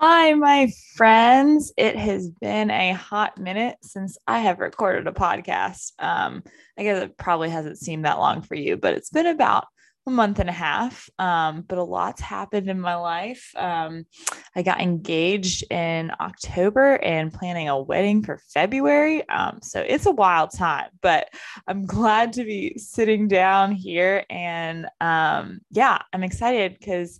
[0.00, 1.72] Hi, my friends.
[1.76, 5.90] It has been a hot minute since I have recorded a podcast.
[5.98, 6.44] Um,
[6.78, 9.66] I guess it probably hasn't seemed that long for you, but it's been about
[10.06, 11.10] a month and a half.
[11.18, 13.50] Um, but a lot's happened in my life.
[13.56, 14.06] Um,
[14.54, 19.28] I got engaged in October and planning a wedding for February.
[19.28, 21.28] Um, so it's a wild time, but
[21.66, 24.24] I'm glad to be sitting down here.
[24.30, 27.18] And um, yeah, I'm excited because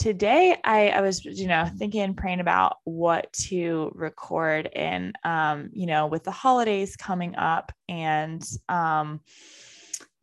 [0.00, 5.68] today I, I was you know thinking and praying about what to record and um
[5.74, 9.20] you know with the holidays coming up and um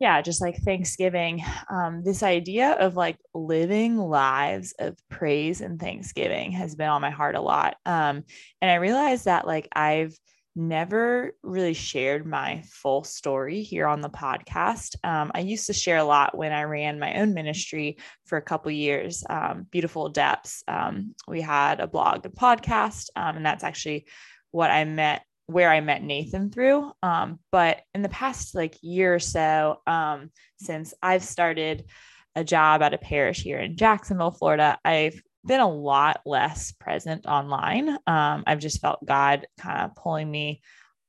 [0.00, 6.50] yeah just like thanksgiving um this idea of like living lives of praise and thanksgiving
[6.50, 7.76] has been on my heart a lot.
[7.86, 8.24] Um
[8.60, 10.18] and i realized that like i've
[10.58, 14.96] never really shared my full story here on the podcast.
[15.04, 18.42] Um, I used to share a lot when I ran my own ministry for a
[18.42, 20.64] couple years, um, Beautiful Depths.
[20.66, 24.06] Um, we had a blog and podcast, um, and that's actually
[24.50, 26.92] what I met where I met Nathan through.
[27.02, 31.86] Um, but in the past like year or so, um, since I've started
[32.34, 37.26] a job at a parish here in Jacksonville, Florida, I've been a lot less present
[37.26, 37.88] online.
[38.06, 40.60] Um, I've just felt God kind of pulling me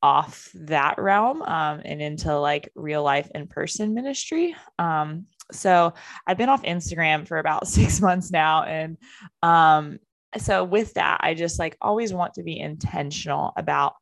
[0.02, 4.56] off that realm um, and into like real life in person ministry.
[4.78, 5.94] Um, so
[6.26, 8.64] I've been off Instagram for about six months now.
[8.64, 8.98] And
[9.44, 10.00] um,
[10.38, 13.96] so with that, I just like always want to be intentional about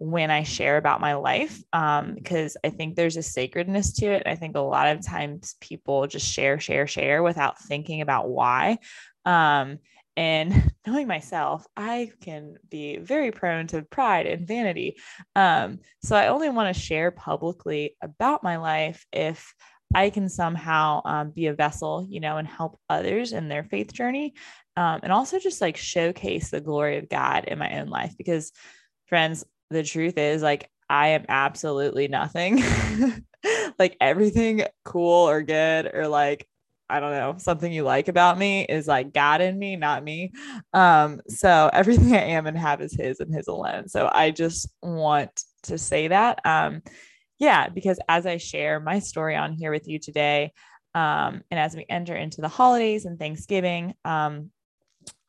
[0.00, 4.22] when I share about my life um, because I think there's a sacredness to it.
[4.26, 8.78] I think a lot of times people just share, share, share without thinking about why.
[9.24, 9.78] Um,
[10.16, 14.96] and knowing myself, I can be very prone to pride and vanity.
[15.36, 19.54] Um, so I only want to share publicly about my life if
[19.94, 23.92] I can somehow um, be a vessel, you know, and help others in their faith
[23.92, 24.34] journey.
[24.76, 28.14] Um, and also just like showcase the glory of God in my own life.
[28.18, 28.52] Because,
[29.06, 32.62] friends, the truth is, like, I am absolutely nothing.
[33.78, 36.46] like, everything cool or good or like
[36.90, 40.32] I don't know, something you like about me is like God in me, not me.
[40.72, 43.88] Um, so everything I am and have is his and his alone.
[43.88, 46.40] So I just want to say that.
[46.44, 46.82] Um,
[47.38, 50.52] yeah, because as I share my story on here with you today,
[50.94, 54.50] um, and as we enter into the holidays and Thanksgiving, um,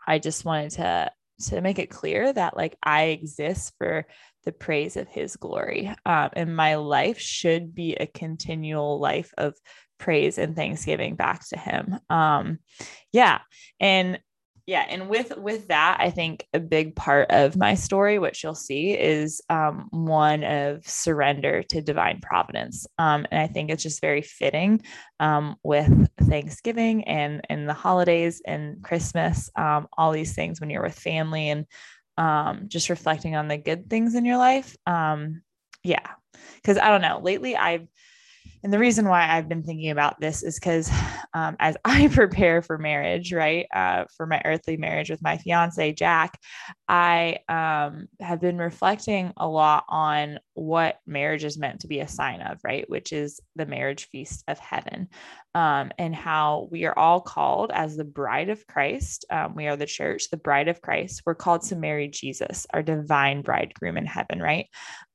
[0.07, 4.05] I just wanted to to make it clear that like I exist for
[4.43, 5.93] the praise of his glory.
[6.05, 9.55] Um, and my life should be a continual life of
[9.99, 11.99] praise and thanksgiving back to him.
[12.09, 12.59] Um,
[13.11, 13.39] yeah.
[13.79, 14.19] And
[14.69, 18.53] yeah and with with that i think a big part of my story which you'll
[18.53, 23.99] see is um, one of surrender to divine providence um, and i think it's just
[23.99, 24.79] very fitting
[25.19, 30.83] um, with thanksgiving and and the holidays and christmas um, all these things when you're
[30.83, 31.65] with family and
[32.19, 35.41] um, just reflecting on the good things in your life um,
[35.83, 36.11] yeah
[36.57, 37.87] because i don't know lately i've
[38.63, 40.91] and the reason why I've been thinking about this is because
[41.33, 45.93] um, as I prepare for marriage, right, uh, for my earthly marriage with my fiance,
[45.93, 46.39] Jack,
[46.87, 52.07] I um, have been reflecting a lot on what marriage is meant to be a
[52.07, 55.07] sign of, right, which is the marriage feast of heaven,
[55.55, 59.25] um, and how we are all called as the bride of Christ.
[59.29, 61.21] Um, we are the church, the bride of Christ.
[61.25, 64.67] We're called to marry Jesus, our divine bridegroom in heaven, right?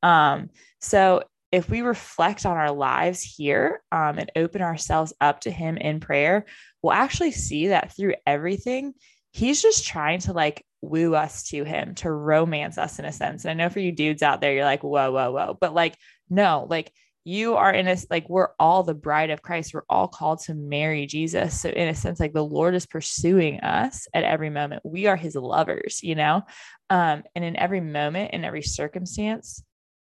[0.02, 0.50] Um,
[0.80, 1.22] so
[1.54, 6.00] if we reflect on our lives here um, and open ourselves up to Him in
[6.00, 6.46] prayer,
[6.82, 8.92] we'll actually see that through everything,
[9.30, 13.44] He's just trying to like woo us to Him, to romance us in a sense.
[13.44, 15.56] And I know for you dudes out there, you're like, whoa, whoa, whoa.
[15.60, 15.96] But like,
[16.28, 19.74] no, like you are in a like we're all the bride of Christ.
[19.74, 21.60] We're all called to marry Jesus.
[21.60, 24.82] So in a sense, like the Lord is pursuing us at every moment.
[24.84, 26.42] We are his lovers, you know?
[26.90, 29.62] Um, and in every moment, in every circumstance,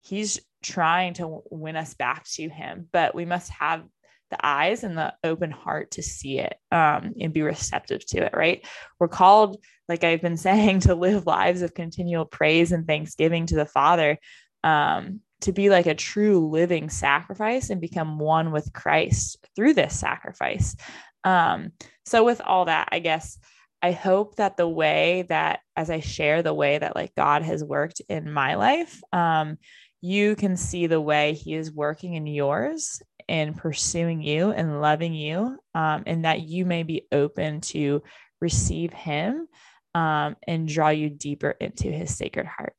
[0.08, 3.84] he's trying to win us back to him, but we must have
[4.30, 8.34] the eyes and the open heart to see it um, and be receptive to it,
[8.36, 8.66] right?
[9.00, 9.58] We're called,
[9.88, 14.18] like I've been saying, to live lives of continual praise and thanksgiving to the Father,
[14.64, 19.98] um, to be like a true living sacrifice and become one with Christ through this
[19.98, 20.76] sacrifice.
[21.24, 21.72] Um,
[22.06, 23.38] so, with all that, I guess
[23.82, 27.64] I hope that the way that, as I share the way that like God has
[27.64, 29.58] worked in my life, um,
[30.02, 35.14] you can see the way he is working in yours and pursuing you and loving
[35.14, 38.02] you, um, and that you may be open to
[38.40, 39.48] receive him
[39.96, 42.74] um, and draw you deeper into his sacred heart.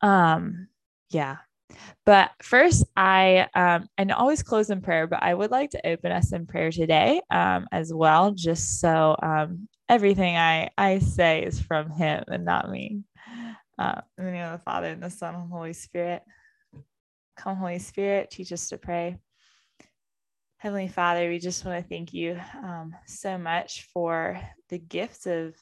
[0.00, 0.68] Um,
[1.10, 1.36] yeah.
[2.04, 6.12] But first, I um, and always close in prayer, but I would like to open
[6.12, 11.60] us in prayer today um, as well, just so um, everything I I say is
[11.60, 13.00] from Him and not me.
[13.82, 16.22] Uh, in the name of the Father and the Son and Holy Spirit.
[17.36, 19.16] Come, Holy Spirit, teach us to pray.
[20.58, 25.56] Heavenly Father, we just want to thank you um, so much for the gifts of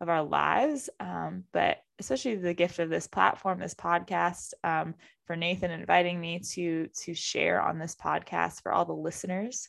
[0.00, 4.94] of our lives, um, but especially the gift of this platform, this podcast, um,
[5.26, 9.68] for Nathan inviting me to to share on this podcast for all the listeners.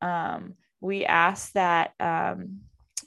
[0.00, 2.62] Um, we ask that um,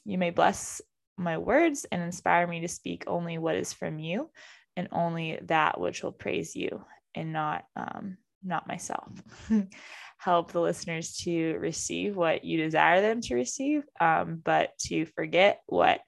[0.06, 0.82] you may bless
[1.18, 4.30] my words and inspire me to speak only what is from you,
[4.76, 6.84] and only that which will praise you,
[7.16, 9.12] and not um, not myself.
[10.18, 15.62] Help the listeners to receive what you desire them to receive, um, but to forget
[15.66, 16.02] what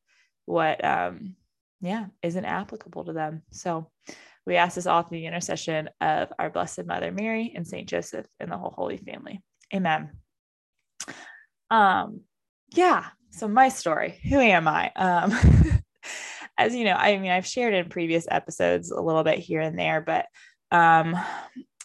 [0.45, 1.35] what um
[1.81, 3.44] yeah isn't applicable to them.
[3.51, 3.91] So
[4.45, 8.25] we ask this all through the intercession of our blessed mother mary and saint joseph
[8.39, 9.41] and the whole holy family.
[9.73, 10.09] Amen.
[11.69, 12.21] Um
[12.73, 15.33] yeah so my story who am i um
[16.57, 19.77] as you know i mean i've shared in previous episodes a little bit here and
[19.77, 20.25] there but
[20.71, 21.15] um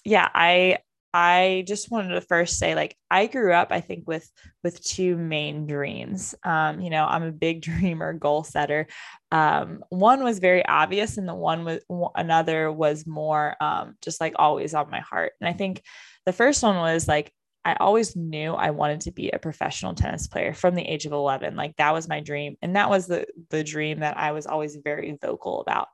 [0.04, 0.78] yeah i
[1.16, 4.28] I just wanted to first say like I grew up I think with
[4.64, 6.34] with two main dreams.
[6.42, 8.88] Um, you know, I'm a big dreamer, goal setter.
[9.30, 11.80] Um, one was very obvious and the one was
[12.16, 15.34] another was more um, just like always on my heart.
[15.40, 15.82] And I think
[16.26, 17.32] the first one was like
[17.64, 21.12] I always knew I wanted to be a professional tennis player from the age of
[21.12, 21.56] 11.
[21.56, 24.76] Like that was my dream and that was the the dream that I was always
[24.76, 25.88] very vocal about.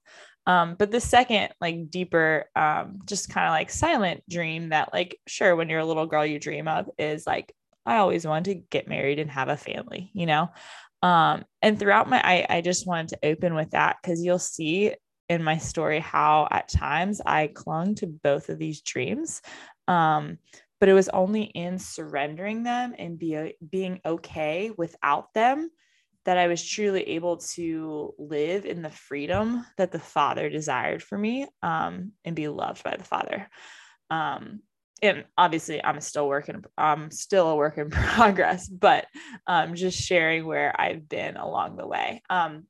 [0.47, 5.19] Um, but the second, like deeper, um, just kind of like silent dream that, like,
[5.27, 7.55] sure, when you're a little girl, you dream of is like,
[7.87, 10.51] I always wanted to get married and have a family, you know?
[11.03, 14.95] Um, and throughout my, I, I just wanted to open with that because you'll see
[15.29, 19.43] in my story how at times I clung to both of these dreams.
[19.87, 20.39] Um,
[20.81, 25.71] but it was only in surrendering them and be, being okay without them
[26.25, 31.17] that I was truly able to live in the freedom that the Father desired for
[31.17, 33.49] me um, and be loved by the Father.
[34.11, 34.61] Um,
[35.03, 39.07] and obviously, I'm still working, I'm still a work in progress, but
[39.47, 42.23] um, just sharing where I've been along the way.
[42.29, 42.67] Um,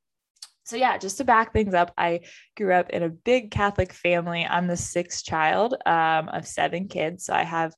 [0.71, 2.21] so, yeah, just to back things up, I
[2.55, 4.45] grew up in a big Catholic family.
[4.45, 7.25] I'm the sixth child um, of seven kids.
[7.25, 7.73] So, I have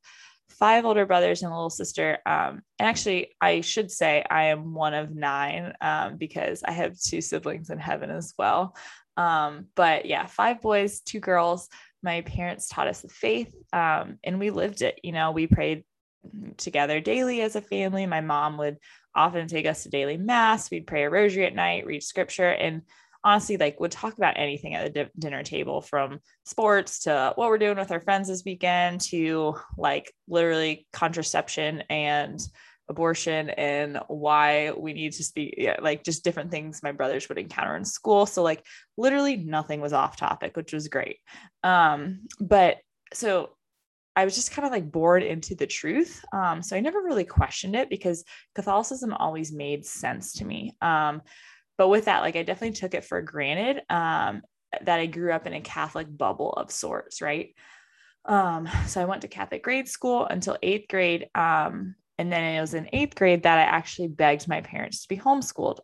[0.48, 2.20] five older brothers and a little sister.
[2.28, 7.00] Um, and actually, I should say I am one of nine um, because I have
[7.00, 8.76] two siblings in heaven as well.
[9.18, 11.70] Um, but yeah, five boys, two girls.
[12.04, 15.00] My parents taught us the faith um, and we lived it.
[15.02, 15.84] You know, we prayed
[16.58, 18.06] together daily as a family.
[18.06, 18.78] My mom would
[19.16, 20.72] often take us to daily mass.
[20.72, 22.82] We'd pray a rosary at night, read scripture, and
[23.24, 27.48] honestly like would talk about anything at the di- dinner table from sports to what
[27.48, 32.40] we're doing with our friends this weekend to like literally contraception and
[32.90, 37.38] abortion and why we need to speak yeah, like just different things my brothers would
[37.38, 38.66] encounter in school so like
[38.98, 41.18] literally nothing was off topic which was great
[41.64, 42.78] um but
[43.14, 43.52] so
[44.16, 46.24] I was just kind of like bored into the truth.
[46.34, 48.24] Um, so I never really questioned it because
[48.54, 50.76] Catholicism always made sense to me.
[50.82, 51.22] Um,
[51.78, 54.44] but with that, like I definitely took it for granted um,
[54.82, 57.56] that I grew up in a Catholic bubble of sorts, right?
[58.26, 61.28] Um, so I went to Catholic grade school until eighth grade.
[61.36, 65.10] Um, and then it was in eighth grade that I actually begged my parents to
[65.10, 65.80] be homeschooled.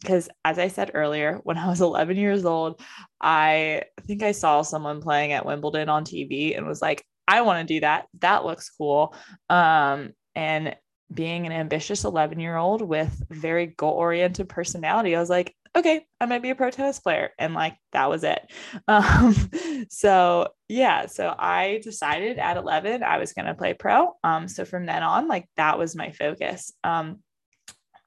[0.00, 2.80] Because um, as I said earlier, when I was 11 years old,
[3.20, 7.66] I think I saw someone playing at Wimbledon on TV and was like, I want
[7.66, 8.06] to do that.
[8.20, 9.14] That looks cool.
[9.48, 10.76] Um, and
[11.12, 16.06] being an ambitious 11 year old with very goal oriented personality, I was like, okay,
[16.20, 17.30] I might be a pro tennis player.
[17.38, 18.40] And like, that was it.
[18.88, 19.34] Um,
[19.88, 24.14] so yeah, so I decided at 11, I was going to play pro.
[24.22, 26.72] Um, so from then on, like that was my focus.
[26.84, 27.20] Um,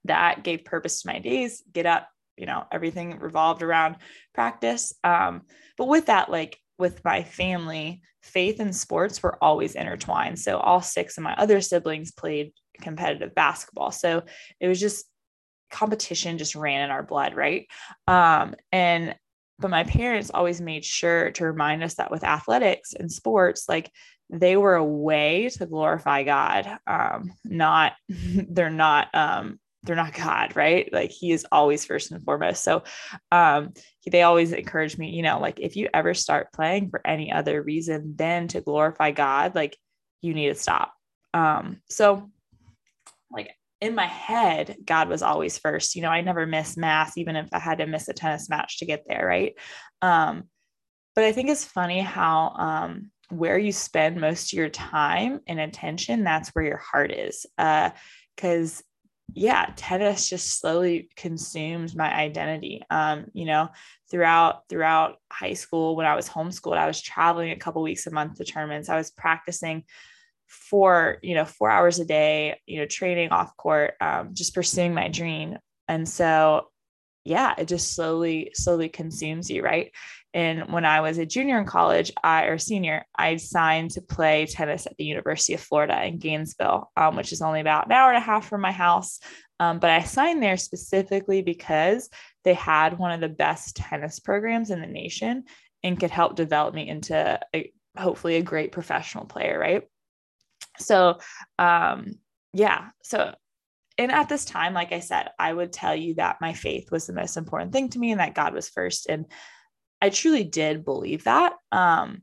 [0.05, 2.07] that gave purpose to my days, get up,
[2.37, 3.97] you know, everything revolved around
[4.33, 4.93] practice.
[5.03, 5.41] Um,
[5.77, 10.39] but with that, like with my family, faith and sports were always intertwined.
[10.39, 13.91] So all six of my other siblings played competitive basketball.
[13.91, 14.23] So
[14.59, 15.05] it was just
[15.71, 17.67] competition just ran in our blood, right?
[18.07, 19.15] Um, and
[19.59, 23.91] but my parents always made sure to remind us that with athletics and sports, like
[24.29, 26.77] they were a way to glorify God.
[26.85, 30.91] Um, not they're not um they're not God, right?
[30.91, 32.63] Like he is always first and foremost.
[32.63, 32.83] So
[33.31, 33.73] um
[34.05, 37.61] they always encourage me, you know, like if you ever start playing for any other
[37.61, 39.77] reason than to glorify God, like
[40.21, 40.93] you need to stop.
[41.33, 42.29] Um, so
[43.31, 43.51] like
[43.81, 45.95] in my head, God was always first.
[45.95, 48.79] You know, I never miss mass, even if I had to miss a tennis match
[48.79, 49.53] to get there, right?
[50.01, 50.45] Um,
[51.15, 55.59] but I think it's funny how um, where you spend most of your time and
[55.59, 57.45] attention, that's where your heart is.
[57.55, 58.83] Because uh,
[59.33, 62.83] yeah, tennis just slowly consumed my identity.
[62.89, 63.69] Um, you know,
[64.09, 68.11] throughout throughout high school when I was homeschooled, I was traveling a couple weeks a
[68.11, 68.89] month to tournaments.
[68.89, 69.83] I was practicing
[70.47, 74.93] for you know four hours a day, you know, training off court, um, just pursuing
[74.93, 75.57] my dream.
[75.89, 76.69] And so,
[77.23, 79.91] yeah, it just slowly slowly consumes you, right?
[80.37, 84.45] And when I was a junior in college, I or senior, I signed to play
[84.45, 88.09] tennis at the University of Florida in Gainesville, um, which is only about an hour
[88.09, 89.19] and a half from my house.
[89.59, 92.07] Um, but I signed there specifically because
[92.43, 95.45] they had one of the best tennis programs in the nation
[95.81, 99.87] and could help develop me into a, hopefully a great professional player, right?
[100.77, 101.17] So,
[101.57, 102.19] um,
[102.53, 102.89] yeah.
[103.01, 103.33] So,
[103.97, 107.07] and at this time, like I said, I would tell you that my faith was
[107.07, 109.07] the most important thing to me and that God was first.
[109.09, 109.25] And
[110.01, 111.53] I truly did believe that.
[111.71, 112.21] Um,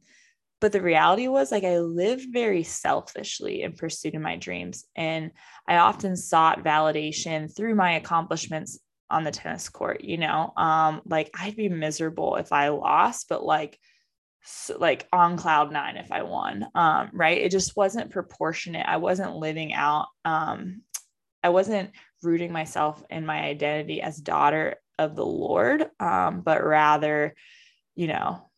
[0.60, 4.86] but the reality was like I lived very selfishly in pursuit of my dreams.
[4.96, 5.32] And
[5.68, 8.78] I often sought validation through my accomplishments
[9.10, 10.52] on the tennis court, you know.
[10.56, 13.78] Um, like I'd be miserable if I lost, but like
[14.42, 16.66] so, like on cloud nine if I won.
[16.74, 17.38] Um, right.
[17.38, 18.86] It just wasn't proportionate.
[18.86, 20.82] I wasn't living out um
[21.42, 21.90] I wasn't
[22.22, 27.34] rooting myself in my identity as daughter of the Lord, um, but rather
[27.94, 28.48] you know,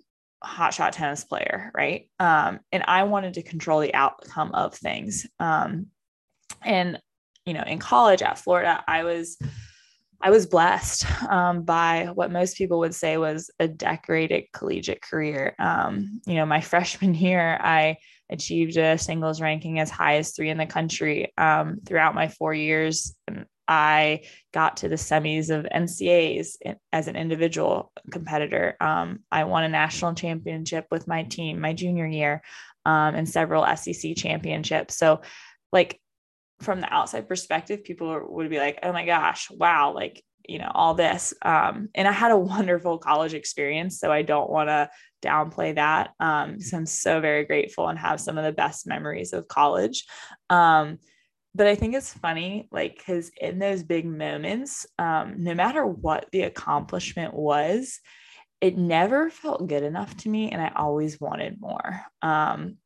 [0.45, 2.09] hotshot tennis player, right?
[2.19, 5.27] Um, and I wanted to control the outcome of things.
[5.41, 5.87] Um,
[6.63, 7.01] and
[7.45, 9.39] you know, in college at Florida, I was
[10.21, 15.55] I was blessed um, by what most people would say was a decorated collegiate career.
[15.59, 17.97] Um, you know, my freshman year, I
[18.31, 21.33] achieved a singles ranking as high as three in the country.
[21.39, 23.15] Um, throughout my four years,
[23.69, 26.57] I got to the semis of NCAAs
[26.93, 28.77] as an individual competitor.
[28.81, 32.43] Um, I won a national championship with my team my junior year
[32.85, 34.97] um, and several SEC championships.
[34.97, 35.23] So,
[35.73, 36.01] like,
[36.61, 40.71] from the outside perspective, people would be like, oh my gosh, wow, like, you know,
[40.75, 41.35] all this.
[41.43, 43.99] Um, and I had a wonderful college experience.
[43.99, 44.89] So I don't want to
[45.23, 46.11] downplay that.
[46.21, 50.05] Um, so I'm so very grateful and have some of the best memories of college.
[50.49, 50.99] Um,
[51.57, 56.27] but I think it's funny, like, because in those big moments, um, no matter what
[56.31, 57.99] the accomplishment was,
[58.61, 60.51] it never felt good enough to me.
[60.51, 62.03] And I always wanted more.
[62.21, 62.77] Um,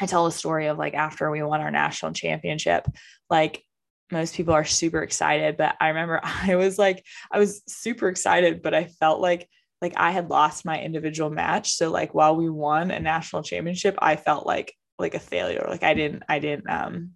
[0.00, 2.86] I tell a story of like after we won our national championship,
[3.28, 3.62] like
[4.10, 8.62] most people are super excited, but I remember I was like, I was super excited,
[8.62, 9.46] but I felt like
[9.82, 11.72] like I had lost my individual match.
[11.72, 15.66] So like while we won a national championship, I felt like like a failure.
[15.68, 17.12] Like I didn't, I didn't um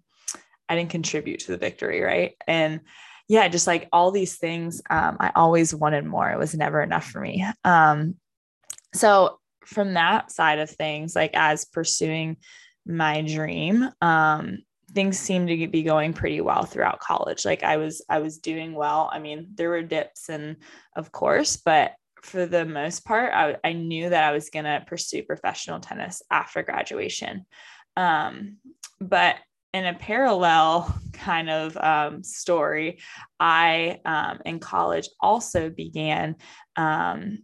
[0.69, 2.33] I didn't contribute to the victory, right?
[2.47, 2.81] And
[3.27, 6.29] yeah, just like all these things, um, I always wanted more.
[6.29, 7.45] It was never enough for me.
[7.63, 8.15] Um,
[8.93, 12.37] so from that side of things, like as pursuing
[12.85, 14.59] my dream, um,
[14.93, 17.45] things seemed to be going pretty well throughout college.
[17.45, 19.09] Like I was, I was doing well.
[19.11, 20.57] I mean, there were dips and
[20.95, 24.83] of course, but for the most part, I, I knew that I was going to
[24.85, 27.45] pursue professional tennis after graduation.
[27.97, 28.57] Um,
[28.99, 29.35] but
[29.75, 32.99] in a parallel kind of um, story,
[33.39, 36.37] I um, in college also began.
[36.77, 37.39] Um,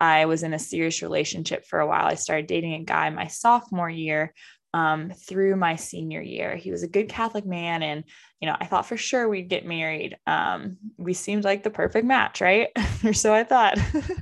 [0.00, 2.06] I was in a serious relationship for a while.
[2.06, 4.34] I started dating a guy my sophomore year
[4.72, 6.56] um, through my senior year.
[6.56, 8.04] He was a good Catholic man, and
[8.40, 10.16] you know, I thought for sure we'd get married.
[10.26, 12.68] Um, we seemed like the perfect match, right?
[13.04, 13.78] or so I thought.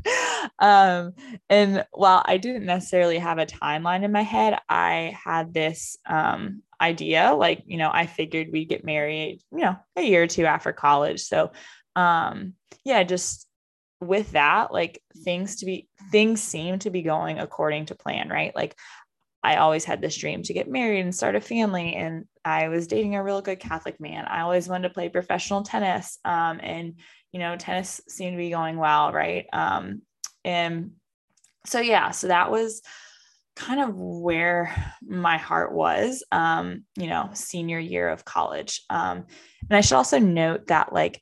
[0.58, 1.12] um,
[1.50, 5.96] and while I didn't necessarily have a timeline in my head, I had this
[6.82, 10.44] idea like you know i figured we'd get married you know a year or two
[10.44, 11.20] after college.
[11.20, 11.52] So
[11.96, 13.46] um yeah just
[14.00, 18.54] with that like things to be things seem to be going according to plan right?
[18.54, 18.76] Like
[19.44, 22.86] i always had this dream to get married and start a family and i was
[22.86, 24.24] dating a real good catholic man.
[24.24, 26.94] I always wanted to play professional tennis um and
[27.32, 29.46] you know tennis seemed to be going well right?
[29.52, 30.02] Um
[30.44, 30.92] and
[31.66, 32.82] so yeah so that was
[33.54, 38.82] kind of where my heart was, um, you know, senior year of college.
[38.88, 39.26] Um,
[39.68, 41.20] and I should also note that, like,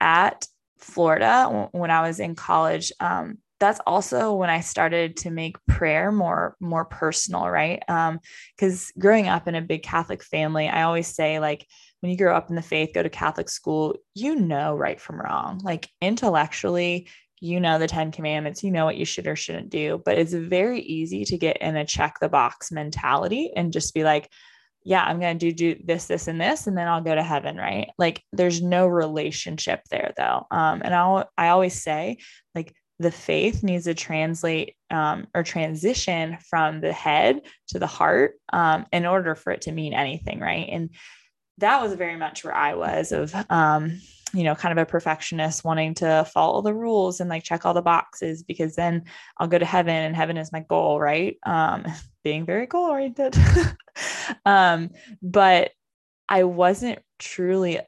[0.00, 0.46] at
[0.78, 6.12] Florida, when I was in college, um, that's also when I started to make prayer
[6.12, 7.80] more more personal, right?
[7.80, 11.66] Because um, growing up in a big Catholic family, I always say like
[12.00, 15.20] when you grow up in the faith, go to Catholic school, you know right from
[15.20, 15.60] wrong.
[15.64, 17.08] Like intellectually,
[17.40, 20.32] you know the 10 commandments you know what you should or shouldn't do but it's
[20.32, 24.30] very easy to get in a check the box mentality and just be like
[24.84, 27.22] yeah i'm going to do, do this this and this and then i'll go to
[27.22, 27.90] heaven right?
[27.98, 30.46] Like there's no relationship there though.
[30.50, 32.18] Um, and i i always say
[32.54, 38.34] like the faith needs to translate um, or transition from the head to the heart
[38.52, 40.68] um, in order for it to mean anything right?
[40.70, 40.90] And
[41.58, 44.00] that was very much where I was of, um,
[44.32, 47.74] you know, kind of a perfectionist wanting to follow the rules and like check all
[47.74, 49.04] the boxes because then
[49.38, 51.36] I'll go to heaven and heaven is my goal, right?
[51.44, 51.86] Um,
[52.24, 53.36] being very goal oriented.
[54.46, 54.90] um,
[55.22, 55.70] but
[56.28, 57.80] I wasn't truly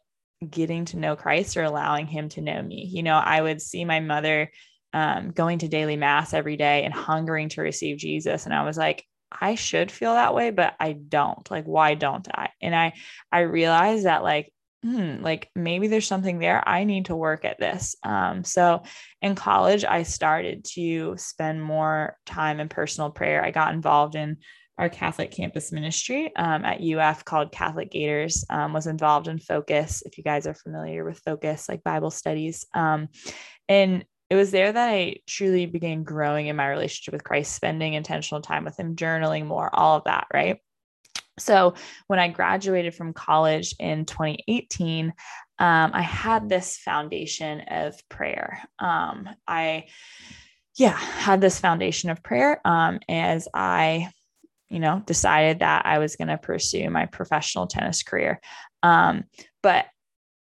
[0.49, 2.85] getting to know Christ or allowing him to know me.
[2.85, 4.52] You know, I would see my mother
[4.92, 8.45] um, going to daily mass every day and hungering to receive Jesus.
[8.45, 11.50] And I was like, I should feel that way, but I don't.
[11.50, 12.50] Like, why don't I?
[12.62, 12.95] And I,
[13.30, 16.66] I realized that like, hmm, like maybe there's something there.
[16.66, 17.97] I need to work at this.
[18.02, 18.82] Um, so
[19.20, 23.44] in college, I started to spend more time in personal prayer.
[23.44, 24.38] I got involved in
[24.78, 30.04] our Catholic campus ministry um, at UF called Catholic Gators, um, was involved in Focus.
[30.06, 32.64] If you guys are familiar with Focus, like Bible studies.
[32.75, 33.08] Um,
[33.68, 37.94] and it was there that I truly began growing in my relationship with Christ, spending
[37.94, 40.58] intentional time with Him, journaling more, all of that, right?
[41.38, 41.75] So
[42.07, 45.12] when I graduated from college in 2018,
[45.59, 48.62] um, I had this foundation of prayer.
[48.78, 49.87] Um, I,
[50.76, 54.11] yeah, had this foundation of prayer um, as I,
[54.68, 58.40] you know, decided that I was going to pursue my professional tennis career.
[58.83, 59.25] Um,
[59.62, 59.87] but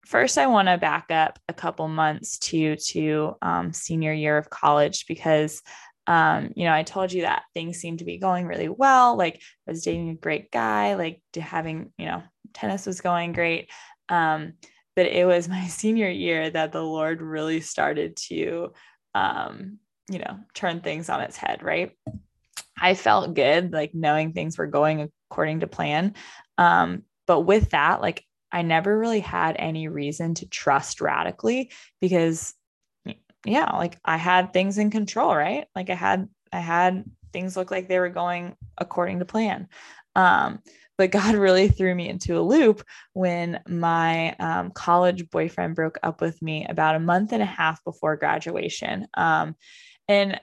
[0.05, 4.49] first i want to back up a couple months to to um, senior year of
[4.49, 5.61] college because
[6.07, 9.17] um, you know i told you that things seemed to be going really well.
[9.17, 13.69] Like i was dating a great guy like having you know tennis was going great.
[14.09, 14.53] Um,
[14.95, 18.73] but it was my senior year that the lord really started to
[19.15, 19.79] um,
[20.09, 21.91] you know turn things on its head right?
[22.79, 26.15] I felt good like knowing things were going according to plan.
[26.57, 32.53] Um, but with that like I never really had any reason to trust radically because
[33.45, 35.65] yeah, like I had things in control, right?
[35.75, 39.67] Like I had I had things look like they were going according to plan.
[40.15, 40.59] Um,
[40.97, 42.83] but God really threw me into a loop
[43.13, 47.83] when my um, college boyfriend broke up with me about a month and a half
[47.83, 49.07] before graduation.
[49.15, 49.55] Um,
[50.07, 50.39] and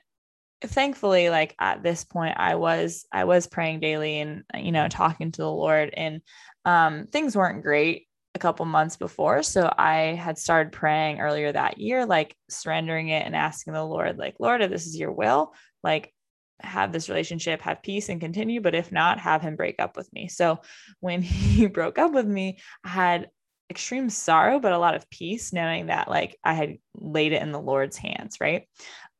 [0.62, 5.30] thankfully, like at this point, I was I was praying daily and you know talking
[5.30, 6.20] to the Lord, and
[6.64, 8.07] um, things weren't great
[8.38, 9.42] a couple months before.
[9.42, 14.16] So I had started praying earlier that year, like surrendering it and asking the Lord,
[14.16, 16.14] like, Lord, if this is your will, like
[16.60, 18.60] have this relationship, have peace and continue.
[18.60, 20.28] But if not, have him break up with me.
[20.28, 20.60] So
[21.00, 23.30] when he broke up with me, I had
[23.70, 27.50] extreme sorrow, but a lot of peace knowing that like I had laid it in
[27.50, 28.36] the Lord's hands.
[28.40, 28.68] Right.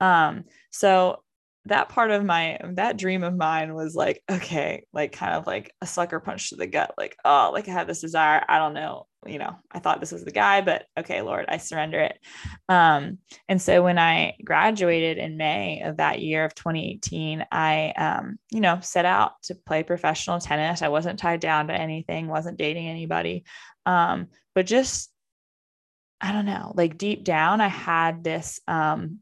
[0.01, 1.25] Um, so
[1.69, 5.73] that part of my that dream of mine was like okay like kind of like
[5.81, 8.45] a sucker punch to the gut like oh like i have this desire.
[8.49, 11.57] I don't know you know i thought this was the guy but okay lord i
[11.59, 12.19] surrender it.
[12.69, 18.39] Um and so when i graduated in may of that year of 2018 i um
[18.51, 20.83] you know set out to play professional tennis.
[20.83, 23.45] I wasn't tied down to anything wasn't dating anybody.
[23.87, 25.11] Um but just
[26.21, 29.21] i don't know like deep down i had this um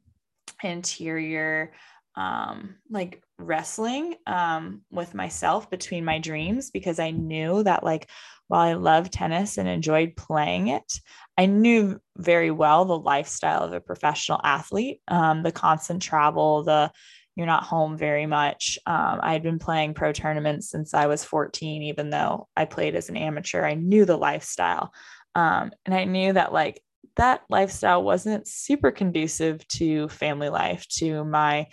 [0.62, 1.72] interior
[2.16, 8.08] um, like wrestling um, with myself between my dreams because I knew that, like,
[8.48, 11.00] while I loved tennis and enjoyed playing it,
[11.36, 16.92] I knew very well the lifestyle of a professional athlete, um, the constant travel, the
[17.36, 18.78] you're not home very much.
[18.86, 22.96] Um, I had been playing pro tournaments since I was 14, even though I played
[22.96, 23.62] as an amateur.
[23.62, 24.92] I knew the lifestyle.
[25.34, 26.80] Um, and I knew that, like,
[27.16, 31.66] that lifestyle wasn't super conducive to family life, to my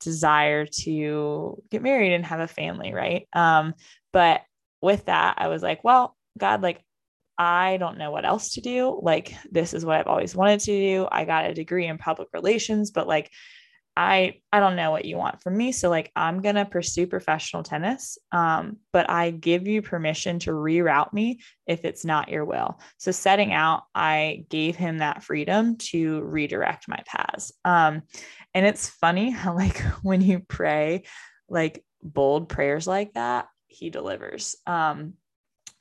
[0.00, 3.28] desire to get married and have a family, right?
[3.32, 3.74] Um,
[4.12, 4.42] but
[4.80, 6.82] with that, I was like, well, God, like,
[7.38, 8.98] I don't know what else to do.
[9.02, 11.08] Like, this is what I've always wanted to do.
[11.10, 13.30] I got a degree in public relations, but like,
[13.96, 15.72] I I don't know what you want from me.
[15.72, 18.18] So like I'm gonna pursue professional tennis.
[18.32, 22.80] Um, but I give you permission to reroute me if it's not your will.
[22.98, 27.52] So setting out, I gave him that freedom to redirect my paths.
[27.64, 28.02] Um,
[28.54, 31.04] and it's funny how like when you pray
[31.48, 34.56] like bold prayers like that, he delivers.
[34.66, 35.14] Um,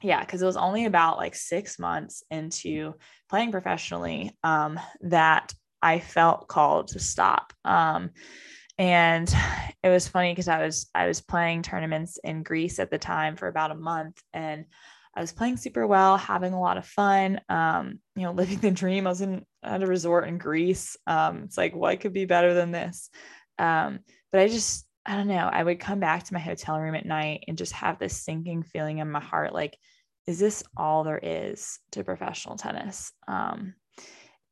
[0.01, 2.93] yeah, because it was only about like six months into
[3.29, 7.53] playing professionally um, that I felt called to stop.
[7.65, 8.11] Um,
[8.77, 9.33] and
[9.83, 13.35] it was funny because I was I was playing tournaments in Greece at the time
[13.35, 14.65] for about a month, and
[15.15, 17.41] I was playing super well, having a lot of fun.
[17.49, 19.05] Um, you know, living the dream.
[19.05, 20.97] I was in at a resort in Greece.
[21.05, 23.09] Um, it's like what could be better than this?
[23.57, 23.99] Um,
[24.31, 25.49] but I just I don't know.
[25.51, 28.63] I would come back to my hotel room at night and just have this sinking
[28.63, 29.77] feeling in my heart, like,
[30.27, 33.11] is this all there is to professional tennis?
[33.27, 33.73] Um,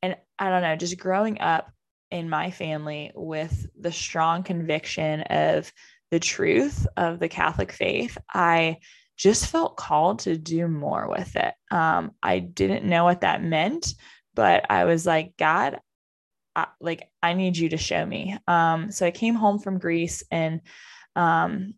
[0.08, 1.70] and I don't know, just growing up
[2.12, 5.72] in my family with the strong conviction of
[6.12, 8.78] the truth of the Catholic faith, I
[9.18, 11.54] just felt called to do more with it.
[11.72, 13.96] Um, I didn't know what that meant,
[14.34, 15.80] but I was like, God,
[16.56, 18.38] I, like I need you to show me.
[18.48, 20.62] Um, so I came home from Greece and
[21.16, 21.74] um,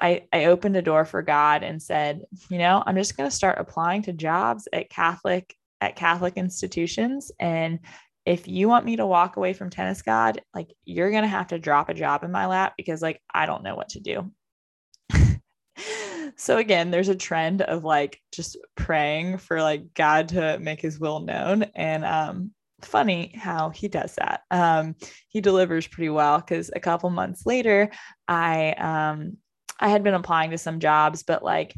[0.00, 3.36] I, I opened a door for God and said, you know, I'm just going to
[3.36, 7.30] start applying to jobs at Catholic at Catholic institutions.
[7.38, 7.80] And
[8.26, 11.48] if you want me to walk away from tennis god like you're going to have
[11.48, 14.30] to drop a job in my lap because like i don't know what to do.
[16.36, 20.98] So again there's a trend of like just praying for like god to make his
[20.98, 21.64] will known.
[21.74, 22.50] And um
[22.82, 24.42] funny how he does that.
[24.50, 24.96] Um
[25.28, 27.90] he delivers pretty well because a couple months later
[28.26, 29.36] i um
[29.78, 31.74] i had been applying to some jobs but like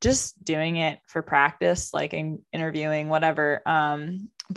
[0.00, 4.28] just doing it for practice like in interviewing whatever um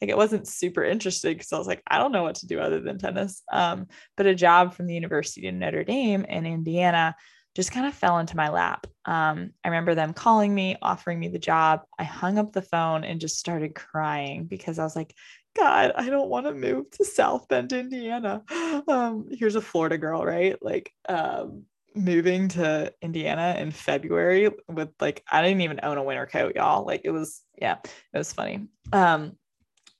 [0.00, 2.60] like it wasn't super interesting because I was like, I don't know what to do
[2.60, 3.42] other than tennis.
[3.52, 7.14] Um, but a job from the University of Notre Dame in Indiana
[7.54, 8.86] just kind of fell into my lap.
[9.04, 11.82] Um, I remember them calling me, offering me the job.
[11.98, 15.14] I hung up the phone and just started crying because I was like,
[15.56, 18.42] God, I don't want to move to South Bend, Indiana.
[18.88, 20.60] Um, here's a Florida girl, right?
[20.60, 21.62] Like, um,
[21.94, 26.84] moving to Indiana in February with like I didn't even own a winter coat, y'all.
[26.84, 27.76] Like it was, yeah,
[28.12, 28.68] it was funny.
[28.92, 29.36] Um,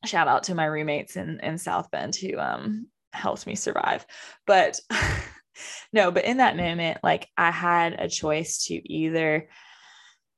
[0.04, 4.06] shout out to my roommates in in South Bend who um helped me survive.
[4.46, 4.80] But
[5.92, 9.48] no, but in that moment, like I had a choice to either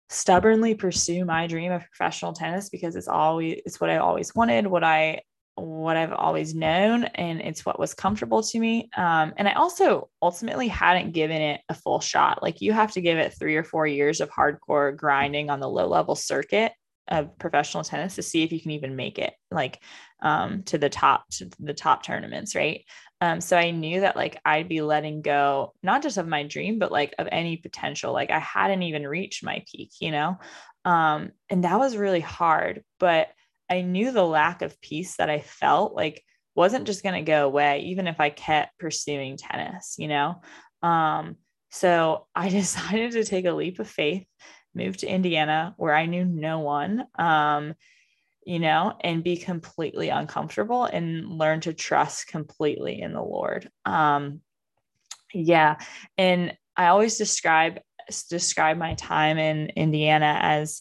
[0.09, 4.67] stubbornly pursue my dream of professional tennis because it's always it's what I always wanted,
[4.67, 5.23] what I
[5.57, 8.91] what I've always known, and it's what was comfortable to me.
[8.97, 12.43] Um, and I also ultimately hadn't given it a full shot.
[12.43, 15.69] Like you have to give it three or four years of hardcore grinding on the
[15.69, 16.73] low level circuit
[17.09, 19.81] of professional tennis to see if you can even make it like
[20.23, 22.85] um, to the top to the top tournaments right
[23.21, 26.79] um, so i knew that like i'd be letting go not just of my dream
[26.79, 30.37] but like of any potential like i hadn't even reached my peak you know
[30.85, 33.29] um, and that was really hard but
[33.71, 36.23] i knew the lack of peace that i felt like
[36.55, 40.41] wasn't just going to go away even if i kept pursuing tennis you know
[40.83, 41.37] um,
[41.71, 44.27] so i decided to take a leap of faith
[44.77, 47.75] move to Indiana where I knew no one, um,
[48.45, 53.69] you know, and be completely uncomfortable and learn to trust completely in the Lord.
[53.85, 54.43] Um,
[55.33, 55.79] yeah.
[56.17, 57.81] And I always describe
[58.31, 60.81] describe my time in Indiana as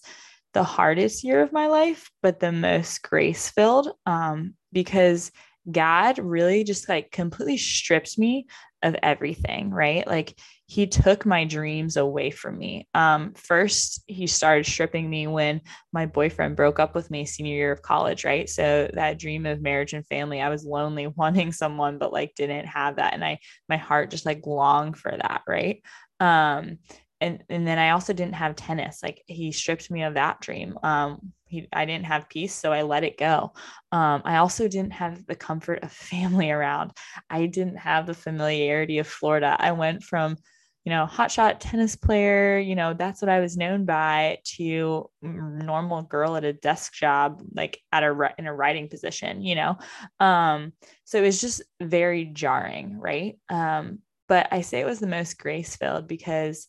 [0.55, 5.31] the hardest year of my life, but the most grace filled um, because
[5.69, 8.47] God really just like completely stripped me
[8.81, 10.07] of everything, right?
[10.07, 12.87] Like he took my dreams away from me.
[12.93, 15.59] Um, first, he started stripping me when
[15.91, 18.47] my boyfriend broke up with me senior year of college, right?
[18.47, 22.67] So that dream of marriage and family, I was lonely, wanting someone, but like didn't
[22.67, 23.13] have that.
[23.13, 25.83] And I, my heart just like longed for that, right?
[26.21, 26.77] Um,
[27.21, 29.01] and and then I also didn't have tennis.
[29.01, 30.77] Like he stripped me of that dream.
[30.83, 33.53] Um, he, I didn't have peace, so I let it go.
[33.91, 36.91] Um, I also didn't have the comfort of family around.
[37.29, 39.55] I didn't have the familiarity of Florida.
[39.57, 40.37] I went from
[40.85, 46.03] you know, hotshot tennis player, you know, that's what I was known by to normal
[46.03, 49.79] girl at a desk job, like at a, in a writing position, you know?
[50.19, 50.73] Um,
[51.03, 52.99] so it was just very jarring.
[52.99, 53.39] Right.
[53.49, 56.67] Um, but I say it was the most grace filled because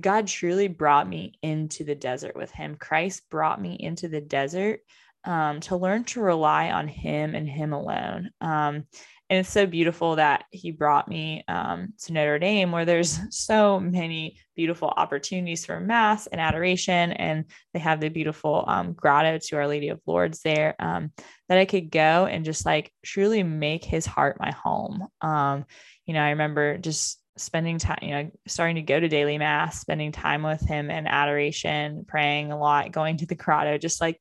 [0.00, 2.76] God truly brought me into the desert with him.
[2.76, 4.80] Christ brought me into the desert
[5.24, 8.30] um, to learn to rely on him and him alone.
[8.40, 8.86] Um,
[9.30, 13.78] and it's so beautiful that he brought me um, to Notre Dame, where there's so
[13.78, 19.56] many beautiful opportunities for mass and adoration, and they have the beautiful um, grotto to
[19.56, 20.74] Our Lady of Lourdes there.
[20.80, 21.12] Um,
[21.48, 25.06] that I could go and just like truly make His heart my home.
[25.20, 25.64] Um,
[26.06, 29.80] you know, I remember just spending time, you know, starting to go to daily mass,
[29.80, 34.20] spending time with Him in adoration, praying a lot, going to the grotto, just like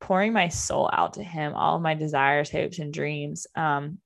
[0.00, 3.46] pouring my soul out to Him, all of my desires, hopes, and dreams.
[3.54, 3.98] Um,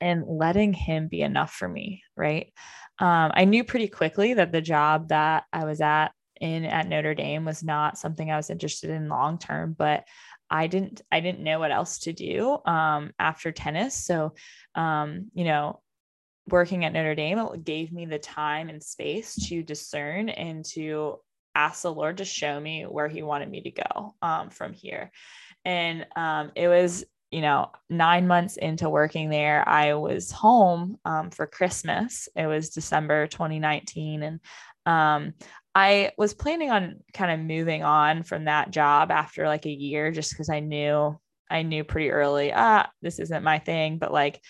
[0.00, 2.02] and letting him be enough for me.
[2.16, 2.52] Right.
[2.98, 6.08] Um, I knew pretty quickly that the job that I was at
[6.40, 10.04] in at Notre Dame was not something I was interested in long term, but
[10.48, 13.94] I didn't I didn't know what else to do um, after tennis.
[14.04, 14.34] So,
[14.74, 15.80] um, you know,
[16.48, 21.16] working at Notre Dame gave me the time and space to discern and to
[21.54, 25.10] ask the Lord to show me where He wanted me to go um, from here.
[25.64, 31.30] And um, it was you know, nine months into working there, I was home um,
[31.30, 32.28] for Christmas.
[32.36, 34.22] It was December 2019.
[34.22, 34.40] And
[34.86, 35.34] um,
[35.74, 40.12] I was planning on kind of moving on from that job after like a year,
[40.12, 43.98] just because I knew I knew pretty early, ah, this isn't my thing.
[43.98, 44.40] But like,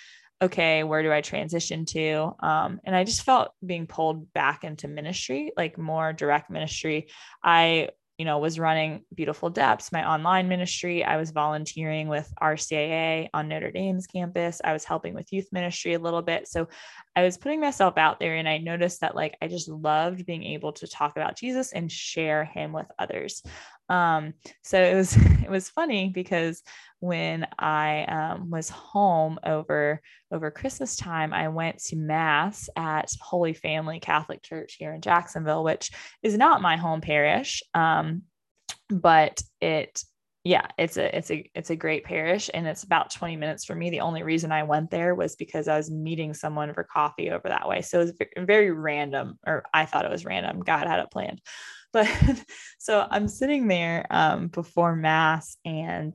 [0.42, 2.34] okay, where do I transition to?
[2.40, 7.08] Um, and I just felt being pulled back into ministry, like more direct ministry.
[7.42, 11.04] I you know, was running Beautiful Depths, my online ministry.
[11.04, 14.60] I was volunteering with RCIA on Notre Dame's campus.
[14.64, 16.48] I was helping with youth ministry a little bit.
[16.48, 16.68] So
[17.16, 20.44] I was putting myself out there and I noticed that like I just loved being
[20.44, 23.42] able to talk about Jesus and share him with others.
[23.88, 26.62] Um, so it was it was funny because
[27.00, 33.54] when I um, was home over over Christmas time, I went to mass at Holy
[33.54, 35.90] Family Catholic Church here in Jacksonville, which
[36.22, 38.22] is not my home parish, um,
[38.90, 40.02] but it
[40.46, 43.74] yeah it's a it's a it's a great parish and it's about 20 minutes for
[43.74, 43.90] me.
[43.90, 47.48] The only reason i went there was because i was meeting someone for coffee over
[47.48, 47.82] that way.
[47.82, 50.60] So it was very random or i thought it was random.
[50.60, 51.40] God had it planned.
[51.92, 52.08] But
[52.78, 56.14] so i'm sitting there um, before mass and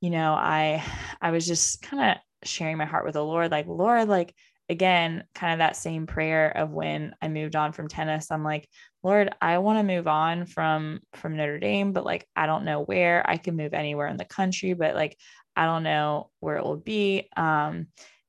[0.00, 0.82] you know, I
[1.20, 4.34] I was just kind of sharing my heart with the Lord, like, Lord, like
[4.68, 8.30] again, kind of that same prayer of when I moved on from tennis.
[8.30, 8.68] I'm like,
[9.02, 12.82] Lord, I want to move on from from Notre Dame, but like I don't know
[12.82, 13.28] where.
[13.28, 15.16] I can move anywhere in the country, but like
[15.56, 17.28] I don't know where it will be.
[17.36, 17.88] Um,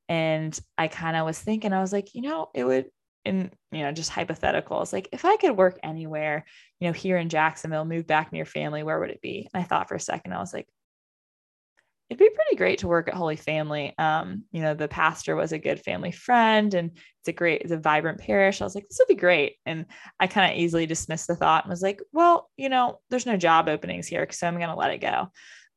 [0.09, 2.89] and I kind of was thinking, I was like, you know, it would
[3.23, 6.43] in you know just hypothetical it's like if i could work anywhere
[6.79, 9.65] you know here in jacksonville move back near family where would it be and i
[9.65, 10.67] thought for a second i was like
[12.11, 13.93] it'd be pretty great to work at Holy Family.
[13.97, 17.71] Um, you know, the pastor was a good family friend and it's a great, it's
[17.71, 18.59] a vibrant parish.
[18.59, 19.55] I was like, this would be great.
[19.65, 19.85] And
[20.19, 23.37] I kind of easily dismissed the thought and was like, well, you know, there's no
[23.37, 24.27] job openings here.
[24.29, 25.29] So I'm going to let it go.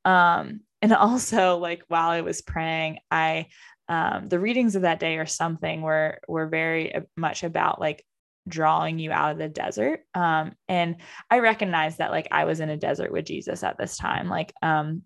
[0.05, 3.47] Um, and also like while I was praying, I,
[3.89, 8.05] um, the readings of that day or something were, were very much about like
[8.49, 10.01] drawing you out of the desert.
[10.17, 10.97] Um, and
[11.31, 14.29] I recognized that like I was in a desert with Jesus at this time.
[14.29, 15.03] Like, um,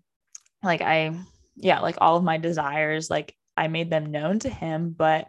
[0.63, 1.15] like I,
[1.55, 5.27] yeah, like all of my desires, like I made them known to him, but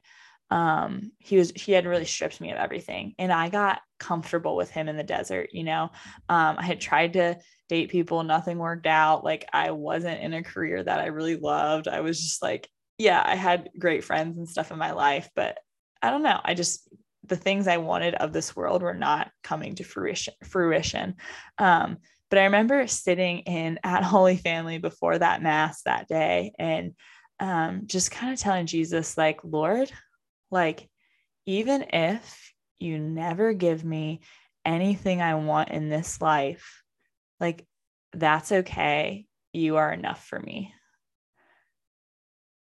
[0.51, 4.71] um he was he had really stripped me of everything and i got comfortable with
[4.71, 5.85] him in the desert you know?
[6.29, 7.39] Um i had tried to
[7.69, 11.87] date people nothing worked out like i wasn't in a career that i really loved
[11.87, 15.59] i was just like yeah i had great friends and stuff in my life but
[16.03, 16.89] i don't know i just
[17.25, 21.15] the things i wanted of this world were not coming to fruition fruition.
[21.59, 21.99] Um
[22.31, 26.95] but I remember sitting in at Holy Family before that mass that day and
[27.39, 29.91] um, just kind of telling Jesus, like, Lord,
[30.51, 30.89] like,
[31.47, 34.21] even if you never give me
[34.65, 36.83] anything I want in this life,
[37.41, 37.67] like,
[38.13, 39.27] that's okay.
[39.53, 40.75] You are enough for me.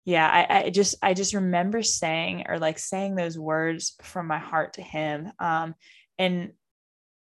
[0.05, 4.39] Yeah, I, I just I just remember saying or like saying those words from my
[4.39, 5.33] heart to him.
[5.41, 5.75] Um,
[6.17, 6.53] and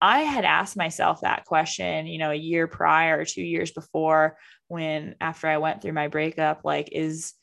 [0.02, 5.16] I had asked myself that question, you know, a year prior, two years before, when
[5.20, 7.34] after I went through my breakup, like, is,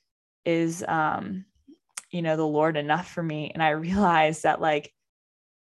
[0.45, 1.45] is, um,
[2.11, 3.51] you know, the Lord enough for me?
[3.53, 4.92] And I realized that, like,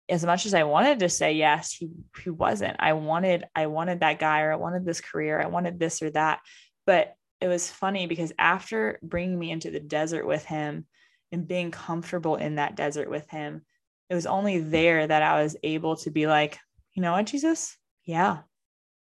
[0.09, 1.91] as much as I wanted to say yes, he,
[2.23, 2.77] he wasn't.
[2.79, 6.11] I wanted, I wanted that guy or I wanted this career, I wanted this or
[6.11, 6.41] that.
[6.87, 10.87] But it was funny because after bringing me into the desert with him
[11.31, 13.63] and being comfortable in that desert with him,
[14.09, 16.59] it was only there that I was able to be like,
[16.99, 17.77] you know what, Jesus?
[18.07, 18.39] Yeah,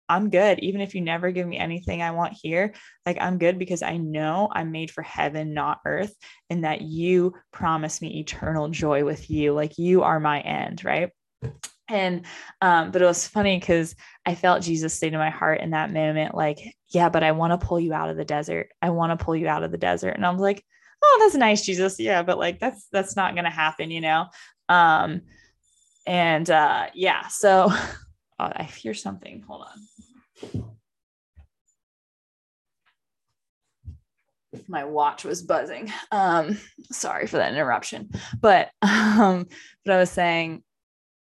[0.08, 0.58] I'm good.
[0.58, 2.74] Even if you never give me anything I want here,
[3.06, 6.12] like I'm good because I know I'm made for heaven, not earth,
[6.50, 9.52] and that you promise me eternal joy with you.
[9.52, 11.12] Like you are my end, right?
[11.86, 12.26] And,
[12.60, 13.94] um, but it was funny because
[14.26, 17.52] I felt Jesus say to my heart in that moment, like, yeah, but I want
[17.52, 18.70] to pull you out of the desert.
[18.82, 20.16] I want to pull you out of the desert.
[20.16, 20.64] And I was like,
[21.04, 22.00] oh, that's nice, Jesus.
[22.00, 24.26] Yeah, but like that's that's not gonna happen, you know.
[24.68, 25.20] Um,
[26.06, 27.68] and uh, yeah, so
[28.38, 29.42] oh, I hear something.
[29.46, 29.66] Hold
[30.52, 30.64] on.
[34.68, 35.92] My watch was buzzing.
[36.10, 36.58] Um,
[36.90, 38.10] sorry for that interruption.
[38.40, 39.46] But um,
[39.84, 40.62] but I was saying,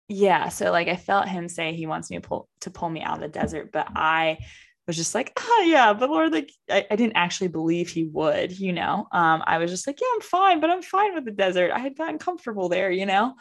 [0.08, 3.02] yeah, so like I felt him say he wants me to pull to pull me
[3.02, 4.38] out of the desert, but I
[4.86, 8.58] was just like, oh yeah, but Lord, like I, I, didn't actually believe he would,
[8.58, 9.06] you know.
[9.12, 11.70] Um, I was just like, yeah, I'm fine, but I'm fine with the desert.
[11.72, 13.34] I had gotten comfortable there, you know.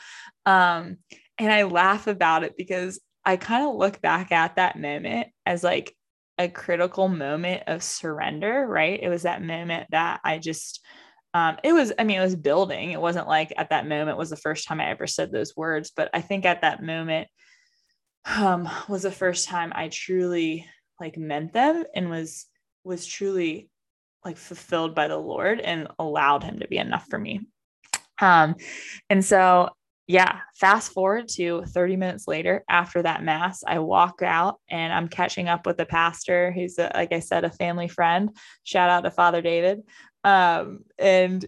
[0.45, 0.99] Um,
[1.37, 5.63] and I laugh about it because I kind of look back at that moment as
[5.63, 5.95] like
[6.37, 8.99] a critical moment of surrender, right?
[9.01, 10.83] It was that moment that I just,
[11.33, 12.91] um, it was, I mean, it was building.
[12.91, 15.91] It wasn't like at that moment was the first time I ever said those words,
[15.95, 17.27] but I think at that moment
[18.25, 20.67] um, was the first time I truly
[20.99, 22.45] like meant them and was,
[22.83, 23.69] was truly
[24.25, 27.41] like fulfilled by the Lord and allowed him to be enough for me.
[28.21, 28.55] Um,
[29.09, 29.69] and so
[30.07, 35.07] yeah, fast forward to 30 minutes later after that mass, I walk out and I'm
[35.07, 38.35] catching up with the pastor who's, a, like I said, a family friend.
[38.63, 39.81] Shout out to Father David.
[40.25, 41.45] Um, and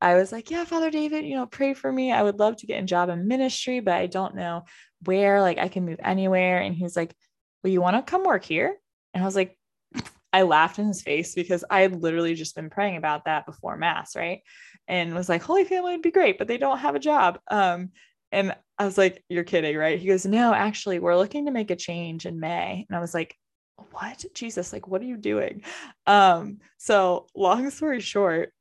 [0.00, 2.10] I was like, yeah, Father David, you know, pray for me.
[2.12, 4.62] I would love to get a job in ministry, but I don't know
[5.04, 6.60] where, like, I can move anywhere.
[6.60, 7.14] And he's like,
[7.62, 8.76] well, you want to come work here?
[9.12, 9.57] And I was like,
[10.32, 13.76] I laughed in his face because I had literally just been praying about that before
[13.76, 14.40] mass, right?
[14.86, 17.38] And was like, Holy Family would be great, but they don't have a job.
[17.50, 17.90] Um,
[18.30, 19.98] and I was like, You're kidding, right?
[19.98, 22.86] He goes, No, actually, we're looking to make a change in May.
[22.88, 23.36] And I was like,
[23.92, 24.24] What?
[24.34, 25.62] Jesus, like, what are you doing?
[26.06, 28.52] Um, so long story short,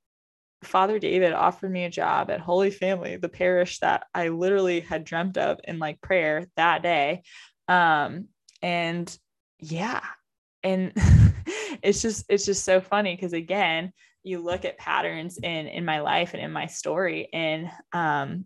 [0.63, 5.03] Father David offered me a job at Holy Family, the parish that I literally had
[5.03, 7.23] dreamt of in like prayer that day.
[7.67, 8.29] Um,
[8.61, 9.17] and
[9.59, 10.01] yeah,
[10.63, 10.93] and
[11.81, 16.01] it's just it's just so funny because again, you look at patterns in in my
[16.01, 18.45] life and in my story, and um,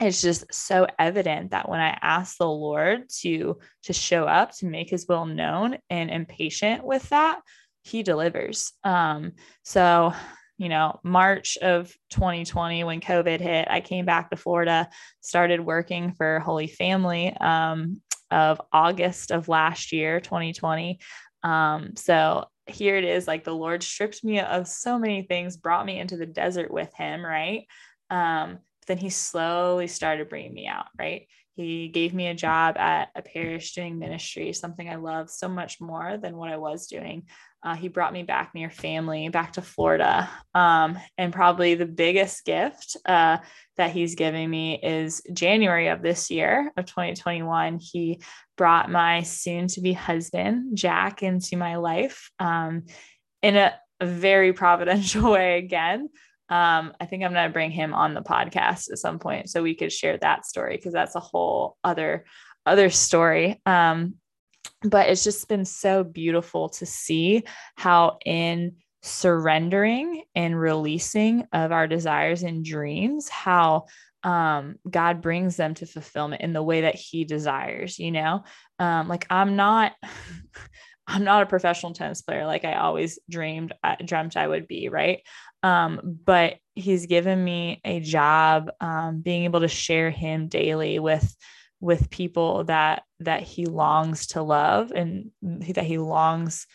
[0.00, 4.66] it's just so evident that when I ask the Lord to to show up to
[4.66, 7.40] make His will known and am patient with that,
[7.82, 8.72] He delivers.
[8.84, 9.32] Um,
[9.64, 10.12] so
[10.58, 14.88] you know, March of 2020 when COVID hit, I came back to Florida,
[15.20, 20.98] started working for Holy Family um, of August of last year, 2020.
[21.46, 25.86] Um, so here it is like the Lord stripped me of so many things, brought
[25.86, 27.66] me into the desert with Him, right?
[28.10, 31.28] Um, but then He slowly started bringing me out, right?
[31.56, 35.80] He gave me a job at a parish doing ministry, something I love so much
[35.80, 37.24] more than what I was doing.
[37.62, 40.30] Uh, he brought me back near family, back to Florida.
[40.54, 43.38] Um, and probably the biggest gift uh,
[43.78, 47.78] that he's giving me is January of this year, of 2021.
[47.80, 48.20] He
[48.58, 52.84] brought my soon to be husband, Jack, into my life um,
[53.42, 56.10] in a, a, very providential way again.
[56.48, 59.62] Um, I think I'm going to bring him on the podcast at some point so
[59.62, 62.24] we could share that story because that's a whole other
[62.64, 63.60] other story.
[63.66, 64.14] Um,
[64.82, 67.44] but it's just been so beautiful to see
[67.76, 73.86] how in surrendering and releasing of our desires and dreams how
[74.22, 77.98] um, God brings them to fulfillment in the way that He desires.
[77.98, 78.44] You know,
[78.78, 79.92] um, like I'm not,
[81.06, 84.66] I'm not a professional tennis player like I always dreamed, I uh, dreamt I would
[84.66, 84.88] be.
[84.88, 85.22] Right,
[85.62, 91.34] um, but He's given me a job, um, being able to share Him daily with
[91.80, 96.66] with people that that he longs to love and that he longs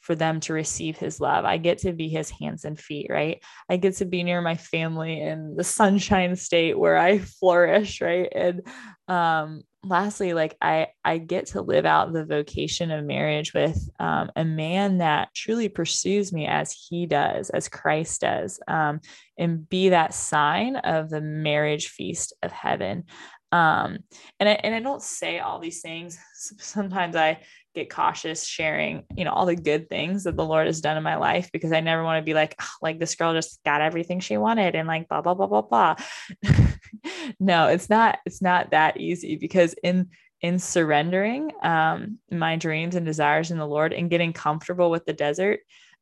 [0.00, 1.44] for them to receive his love.
[1.44, 3.42] I get to be his hands and feet, right?
[3.68, 8.30] I get to be near my family in the sunshine state where I flourish, right?
[8.34, 8.62] And
[9.06, 14.30] um lastly like I I get to live out the vocation of marriage with um,
[14.36, 19.00] a man that truly pursues me as he does, as Christ does, um,
[19.38, 23.04] and be that sign of the marriage feast of heaven.
[23.50, 24.00] Um
[24.40, 26.18] and I, and I don't say all these things.
[26.34, 27.40] Sometimes i
[27.78, 31.02] get cautious sharing you know all the good things that the lord has done in
[31.02, 33.80] my life because i never want to be like oh, like this girl just got
[33.80, 35.94] everything she wanted and like blah blah blah blah blah
[37.40, 40.08] no it's not it's not that easy because in
[40.40, 45.12] in surrendering um my dreams and desires in the lord and getting comfortable with the
[45.12, 45.60] desert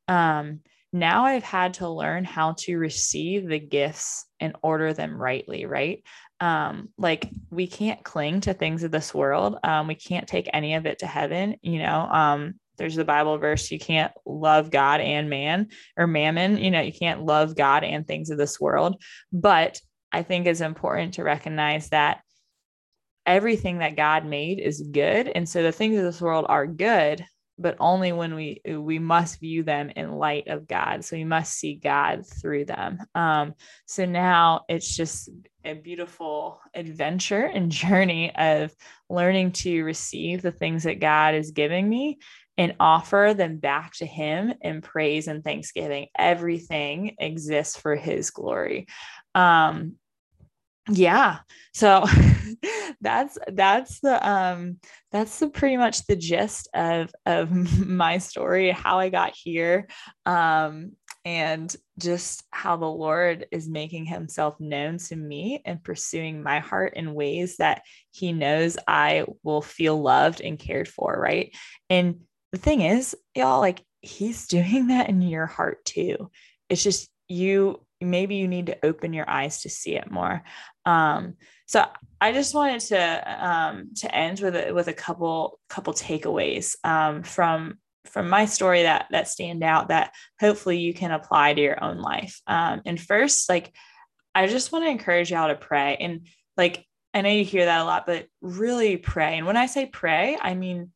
[0.09, 0.61] um
[0.93, 6.03] now I've had to learn how to receive the gifts and order them rightly, right?
[6.41, 9.59] Um like we can't cling to things of this world.
[9.65, 13.39] Um we can't take any of it to heaven you know um there's the bible
[13.39, 17.85] verse you can't love god and man or mammon you know you can't love god
[17.85, 19.03] and things of this world.
[19.33, 19.81] But
[20.13, 22.21] i think it's important to recognize that
[23.27, 25.29] everything that god made is good.
[25.29, 27.25] And so the things of this world are good
[27.59, 31.05] but only when we we must view them in light of God.
[31.05, 32.99] So we must see God through them.
[33.15, 33.55] Um,
[33.87, 35.31] so now it's just
[35.65, 38.75] a beautiful adventure and journey of
[39.09, 42.19] learning to receive the things that God is giving me
[42.59, 46.07] and offer them back to Him in praise and thanksgiving.
[46.19, 48.87] Everything exists for His glory.
[49.35, 49.97] Um,
[50.89, 51.39] yeah
[51.75, 52.05] so
[53.07, 54.79] that's that's the um
[55.13, 57.51] that's the pretty much the gist of of
[57.87, 59.89] my story how i got here
[60.27, 60.93] um
[61.25, 66.95] and just how the lord is making himself known to me and pursuing my heart
[66.95, 71.55] in ways that he knows i will feel loved and cared for right?
[71.91, 72.21] And
[72.53, 76.31] the thing is y'all like he's doing that in your heart too.
[76.69, 80.43] It's just you maybe you need to open your eyes to see it more
[80.85, 81.35] um,
[81.67, 81.85] so
[82.21, 87.23] I just wanted to um, to end with a, with a couple couple takeaways um,
[87.23, 91.83] from from my story that that stand out that hopefully you can apply to your
[91.83, 92.41] own life.
[92.47, 93.75] Um, and first, like
[94.35, 97.81] I just want to encourage y'all to pray and like I know you hear that
[97.81, 99.39] a lot, but really pray.
[99.39, 100.93] And when I say pray, I mean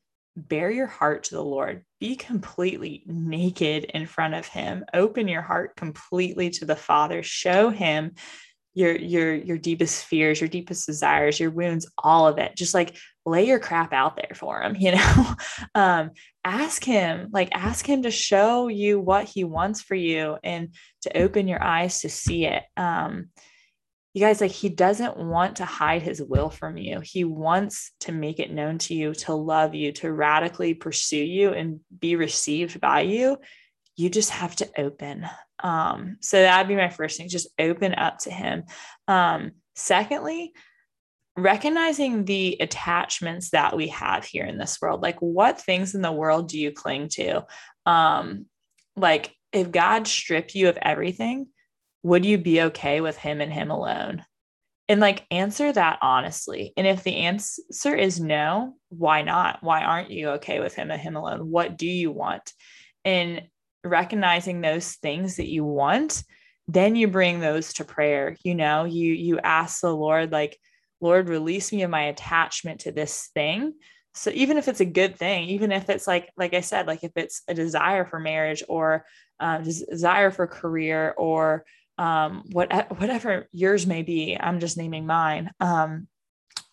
[0.49, 1.85] bare your heart to the Lord.
[1.99, 4.85] Be completely naked in front of him.
[4.95, 7.23] Open your heart completely to the Father.
[7.23, 8.15] Show him
[8.75, 12.57] your your your deepest fears, your deepest desires, your wounds, all of it.
[12.57, 15.35] Just like lay your crap out there for him, you know.
[15.75, 16.11] um
[16.45, 21.19] ask him, like ask him to show you what he wants for you and to
[21.19, 22.63] open your eyes to see it.
[22.77, 23.31] Um
[24.13, 27.01] you guys like he doesn't want to hide his will from you.
[27.01, 31.51] He wants to make it known to you to love you to radically pursue you
[31.51, 33.39] and be received by you.
[33.97, 35.27] You just have to open.
[35.63, 38.65] Um so that'd be my first thing just open up to him.
[39.07, 40.53] Um secondly
[41.37, 45.03] recognizing the attachments that we have here in this world.
[45.03, 47.47] Like what things in the world do you cling to?
[47.87, 48.47] Um
[48.97, 51.47] like if god stripped you of everything
[52.03, 54.25] would you be okay with him and him alone?
[54.89, 56.73] And like answer that honestly.
[56.77, 59.63] And if the answer is no, why not?
[59.63, 61.49] Why aren't you okay with him and him alone?
[61.49, 62.53] What do you want?
[63.05, 63.43] And
[63.85, 66.25] recognizing those things that you want,
[66.67, 68.37] then you bring those to prayer.
[68.43, 70.59] You know, you you ask the Lord like,
[71.01, 73.75] Lord, release me of my attachment to this thing
[74.15, 77.05] so even if it's a good thing even if it's like like i said like
[77.05, 79.05] if it's a desire for marriage or
[79.39, 81.65] um, desire for career or
[81.99, 84.37] um, what, whatever yours may be.
[84.39, 85.51] I'm just naming mine.
[85.61, 86.09] Um,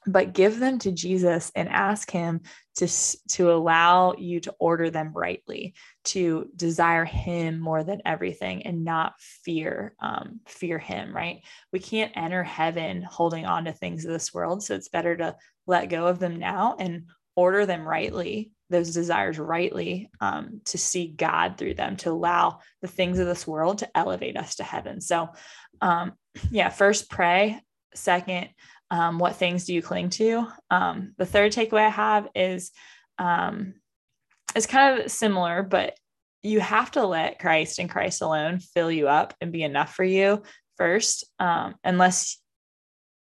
[0.07, 2.41] but give them to Jesus and ask him
[2.75, 2.87] to,
[3.31, 5.73] to allow you to order them rightly,
[6.05, 11.41] to desire him more than everything and not fear, um, fear him, right?
[11.73, 14.63] We can't enter heaven holding on to things of this world.
[14.63, 19.39] So it's better to let go of them now and order them rightly those desires
[19.39, 23.97] rightly um, to see God through them, to allow the things of this world to
[23.97, 25.01] elevate us to heaven.
[25.01, 25.29] So,
[25.81, 26.13] um,
[26.51, 27.61] yeah, first pray.
[27.95, 28.49] Second,
[28.91, 30.47] um, what things do you cling to?
[30.69, 32.71] Um, the third takeaway I have is
[33.17, 33.73] um,
[34.55, 35.97] it's kind of similar, but
[36.43, 40.03] you have to let Christ and Christ alone fill you up and be enough for
[40.03, 40.43] you
[40.77, 42.39] first, um, unless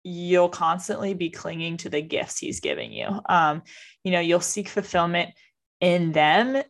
[0.06, 3.08] you'll constantly be clinging to the gifts he's giving you.
[3.28, 3.64] Um,
[4.04, 5.32] you know, you'll seek fulfillment
[5.82, 6.62] in them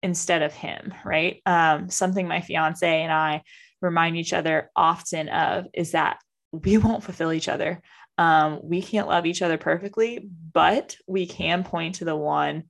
[0.00, 1.42] instead of him, right?
[1.44, 3.42] Um, something my fiance and I
[3.82, 6.18] remind each other often of is that
[6.52, 7.82] we won't fulfill each other.
[8.16, 12.64] Um, we can't love each other perfectly, but we can point to the one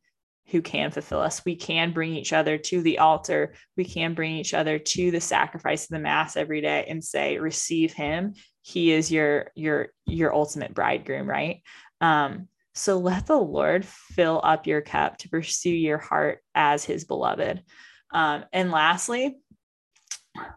[0.46, 1.44] who can fulfill us.
[1.44, 3.54] We can bring each other to the altar.
[3.76, 7.36] We can bring each other to the sacrifice of the mass every day and say,
[7.38, 8.34] receive him.
[8.66, 11.60] He is your your your ultimate bridegroom, right?
[12.00, 17.04] Um, so let the Lord fill up your cup to pursue your heart as his
[17.04, 17.62] beloved.
[18.10, 19.36] Um, and lastly,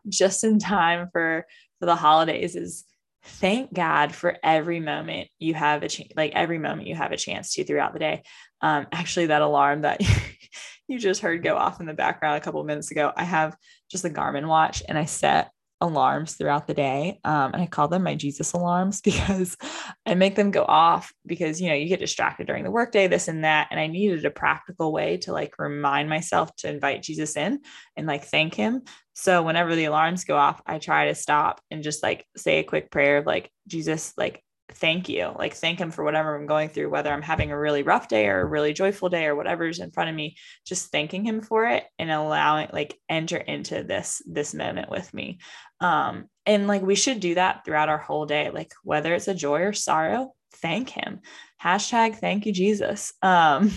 [0.07, 1.45] just in time for
[1.81, 2.85] for the holidays is
[3.23, 7.17] thank God for every moment you have a chance, like every moment you have a
[7.17, 8.23] chance to throughout the day.
[8.61, 10.01] Um, actually, that alarm that
[10.87, 13.57] you just heard go off in the background a couple minutes ago, I have
[13.91, 17.19] just a Garmin watch and I set alarms throughout the day.
[17.23, 19.57] Um, and I call them my Jesus alarms because
[20.05, 23.27] I make them go off because, you know, you get distracted during the workday, this
[23.27, 23.67] and that.
[23.71, 27.61] And I needed a practical way to like remind myself to invite Jesus in
[27.95, 28.83] and like thank him.
[29.13, 32.63] So whenever the alarms go off, I try to stop and just like say a
[32.63, 35.33] quick prayer of like, Jesus, like, thank you.
[35.37, 38.27] Like thank him for whatever i'm going through whether i'm having a really rough day
[38.27, 41.65] or a really joyful day or whatever's in front of me just thanking him for
[41.65, 45.39] it and allowing like enter into this this moment with me.
[45.79, 49.33] Um and like we should do that throughout our whole day like whether it's a
[49.33, 51.21] joy or sorrow thank him.
[51.63, 53.13] Hashtag thank you jesus.
[53.21, 53.71] Um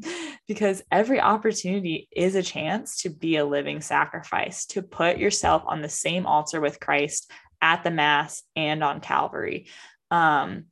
[0.48, 5.82] because every opportunity is a chance to be a living sacrifice to put yourself on
[5.82, 7.30] the same altar with christ
[7.62, 9.66] at the mass and on calvary
[10.10, 10.64] um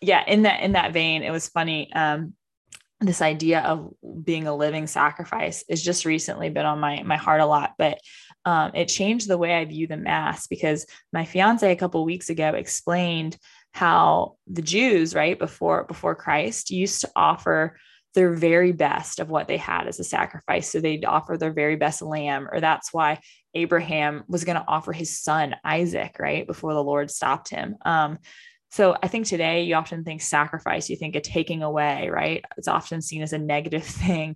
[0.00, 2.34] yeah in that in that vein it was funny um
[3.00, 7.40] this idea of being a living sacrifice has just recently been on my my heart
[7.40, 7.98] a lot but
[8.46, 12.30] um, it changed the way i view the mass because my fiance a couple weeks
[12.30, 13.36] ago explained
[13.72, 17.76] how the jews right before before christ used to offer
[18.14, 20.70] their very best of what they had as a sacrifice.
[20.70, 23.20] So they'd offer their very best lamb or that's why
[23.54, 27.76] abraham was going to offer his son isaac right before the lord stopped him.
[27.84, 28.18] Um,
[28.74, 32.44] so I think today you often think sacrifice, you think a taking away, right?
[32.56, 34.34] It's often seen as a negative thing.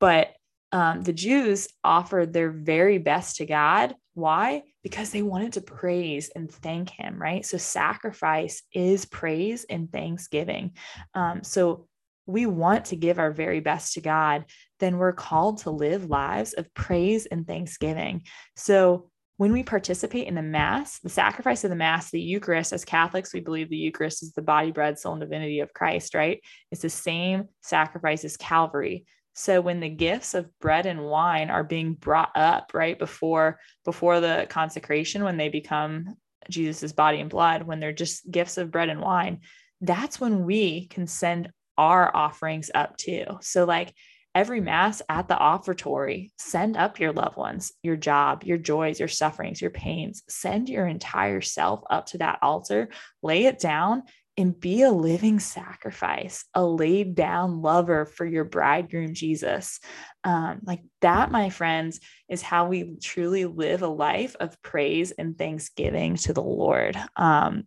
[0.00, 0.34] But
[0.72, 3.94] um, the Jews offered their very best to God.
[4.14, 4.64] Why?
[4.82, 7.46] Because they wanted to praise and thank Him, right?
[7.46, 10.72] So sacrifice is praise and thanksgiving.
[11.14, 11.86] Um, so
[12.26, 14.46] we want to give our very best to God,
[14.80, 18.24] then we're called to live lives of praise and thanksgiving.
[18.56, 22.84] So when we participate in the Mass, the sacrifice of the Mass, the Eucharist, as
[22.84, 26.40] Catholics, we believe the Eucharist is the body, bread, soul, and divinity of Christ, right?
[26.72, 29.04] It's the same sacrifice as Calvary.
[29.34, 34.20] So when the gifts of bread and wine are being brought up right before before
[34.20, 36.16] the consecration when they become
[36.48, 39.40] Jesus's body and blood, when they're just gifts of bread and wine,
[39.82, 43.24] that's when we can send our offerings up too.
[43.42, 43.92] So like
[44.36, 49.08] every mass at the offertory, send up your loved ones, your job, your joys, your
[49.08, 50.22] sufferings, your pains.
[50.28, 52.90] Send your entire self up to that altar,
[53.22, 54.02] lay it down,
[54.36, 59.80] and be a living sacrifice, a laid down lover for your bridegroom, Jesus.
[60.22, 65.38] Um, like that, my friends, is how we truly live a life of praise and
[65.38, 66.94] thanksgiving to the Lord.
[67.16, 67.64] Um,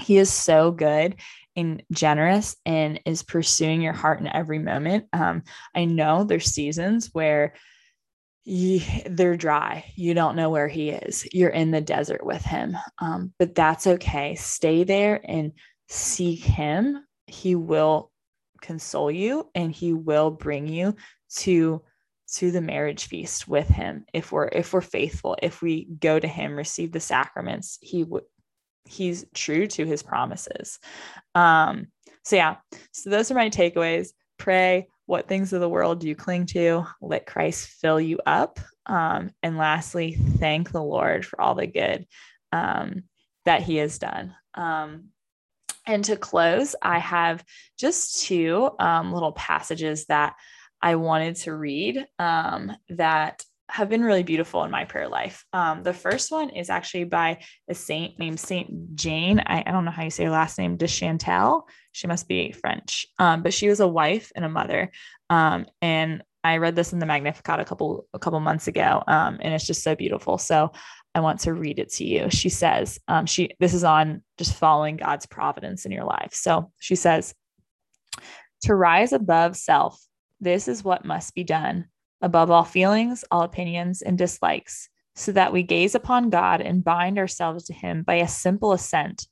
[0.00, 1.16] he is so good
[1.56, 5.06] and generous and is pursuing your heart in every moment.
[5.12, 5.42] Um,
[5.74, 7.54] I know there's seasons where
[8.46, 9.84] they're dry.
[9.96, 11.28] You don't know where he is.
[11.32, 12.76] You're in the desert with him.
[12.98, 14.34] Um, but that's okay.
[14.34, 15.52] Stay there and
[15.88, 17.04] seek him.
[17.26, 18.10] He will
[18.60, 20.94] console you and he will bring you
[21.36, 21.82] to
[22.32, 26.28] to the marriage feast with him if we're if we're faithful if we go to
[26.28, 28.22] him receive the sacraments he would
[28.86, 30.78] he's true to his promises.
[31.34, 31.88] Um,
[32.24, 32.56] so yeah,
[32.92, 34.10] so those are my takeaways.
[34.38, 34.88] Pray.
[35.06, 36.86] What things of the world do you cling to?
[37.00, 38.60] Let Christ fill you up.
[38.86, 42.06] Um, and lastly, thank the Lord for all the good
[42.52, 43.04] um,
[43.44, 44.34] that He has done.
[44.54, 45.08] Um,
[45.86, 47.44] and to close, I have
[47.78, 50.34] just two um, little passages that
[50.82, 55.44] I wanted to read um, that have been really beautiful in my prayer life.
[55.52, 59.40] Um, the first one is actually by a saint named Saint Jane.
[59.46, 61.68] I, I, don't know how you say her last name, de Chantal.
[61.92, 64.90] She must be French, um, but she was a wife and a mother.
[65.28, 69.38] Um, and I read this in the Magnificat a couple a couple months ago, um,
[69.40, 70.38] and it's just so beautiful.
[70.38, 70.72] So
[71.14, 72.30] I want to read it to you.
[72.30, 76.72] She says, um, "She this is on just following God's providence in your life." So
[76.78, 77.34] she says,
[78.62, 80.02] "To rise above self,
[80.40, 81.89] this is what must be done."
[82.20, 87.18] Above all feelings, all opinions, and dislikes, so that we gaze upon God and bind
[87.18, 89.26] ourselves to Him by a simple assent.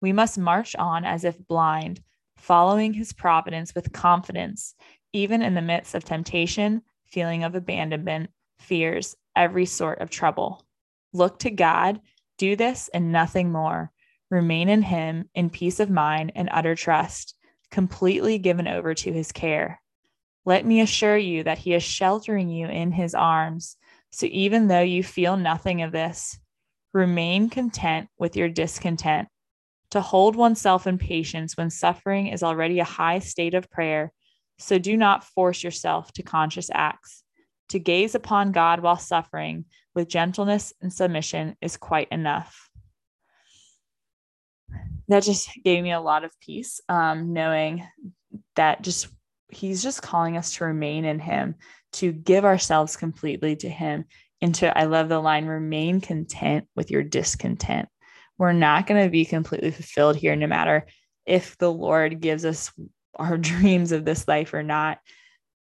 [0.00, 2.00] We must march on as if blind,
[2.36, 4.74] following His providence with confidence,
[5.12, 10.64] even in the midst of temptation, feeling of abandonment, fears, every sort of trouble.
[11.12, 12.00] Look to God,
[12.38, 13.90] do this and nothing more.
[14.30, 17.34] Remain in Him in peace of mind and utter trust,
[17.70, 19.82] completely given over to His care.
[20.44, 23.76] Let me assure you that He is sheltering you in His arms.
[24.10, 26.38] So even though you feel nothing of this,
[26.92, 29.28] remain content with your discontent.
[29.90, 34.12] To hold oneself in patience when suffering is already a high state of prayer.
[34.58, 37.24] So do not force yourself to conscious acts.
[37.70, 39.64] To gaze upon God while suffering
[39.94, 42.68] with gentleness and submission is quite enough.
[45.08, 47.84] That just gave me a lot of peace, um, knowing
[48.54, 49.08] that just
[49.52, 51.56] he's just calling us to remain in him,
[51.94, 54.04] to give ourselves completely to him,
[54.40, 57.88] and to, I love the line, remain content with your discontent.
[58.38, 60.86] We're not going to be completely fulfilled here, no matter
[61.26, 62.72] if the Lord gives us
[63.16, 64.98] our dreams of this life or not.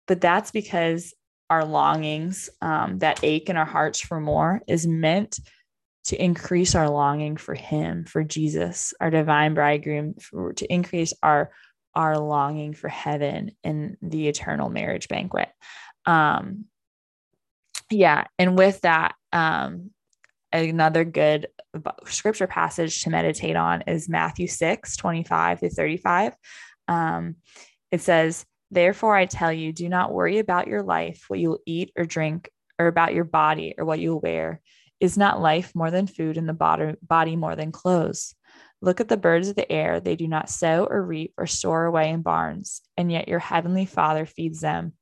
[0.06, 1.14] But that's because
[1.48, 5.38] our longings, um, that ache in our hearts for more, is meant
[6.04, 11.50] to increase our longing for Him, for Jesus, our divine bridegroom, for, to increase our
[11.94, 15.48] our longing for heaven and the eternal marriage banquet.
[16.06, 16.66] Um,
[17.90, 19.90] yeah, and with that, um,
[20.52, 21.48] another good
[22.06, 26.34] scripture passage to meditate on is Matthew 6 25 to 35.
[26.88, 27.36] Um,
[27.90, 31.60] it says, Therefore, I tell you, do not worry about your life, what you will
[31.66, 34.60] eat or drink, or about your body or what you will wear.
[35.04, 38.34] Is not life more than food and the body, more than clothes?
[38.80, 40.00] Look at the birds of the air.
[40.00, 43.84] They do not sow or reap or store away in barns, and yet your heavenly
[43.84, 44.94] Father feeds them.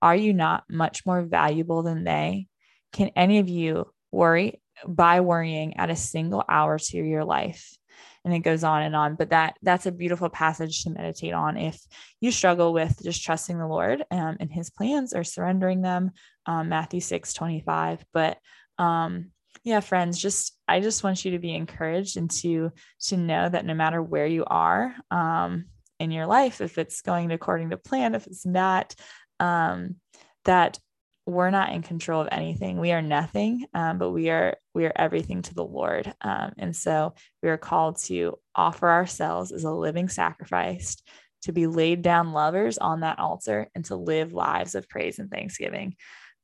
[0.00, 2.46] Are you not much more valuable than they?
[2.94, 7.76] Can any of you worry by worrying at a single hour to your life?
[8.24, 9.14] And it goes on and on.
[9.14, 11.78] But that that's a beautiful passage to meditate on if
[12.18, 16.12] you struggle with just trusting the Lord um, and His plans or surrendering them.
[16.46, 18.02] Um, Matthew six twenty five.
[18.14, 18.38] But
[18.78, 19.32] um,
[19.62, 23.64] yeah friends just i just want you to be encouraged and to to know that
[23.64, 25.66] no matter where you are um,
[26.00, 28.94] in your life if it's going according to plan if it's not
[29.40, 29.96] um,
[30.44, 30.78] that
[31.26, 32.78] we're not in control of anything.
[32.78, 36.12] We are nothing um, but we are we are everything to the lord.
[36.20, 40.96] Um, and so we are called to offer ourselves as a living sacrifice
[41.42, 45.30] to be laid down lovers on that altar and to live lives of praise and
[45.30, 45.96] thanksgiving.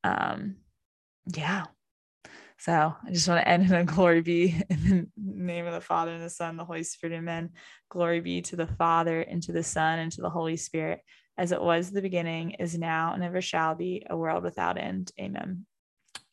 [0.02, 0.56] Um,
[1.34, 1.64] yeah
[2.61, 5.80] so I just want to end in a glory be in the name of the
[5.80, 7.50] Father and the Son, the Holy Spirit, amen.
[7.88, 11.00] Glory be to the Father and to the Son and to the Holy Spirit,
[11.38, 15.11] as it was the beginning, is now, and ever shall be, a world without end.
[15.18, 15.64] Amen.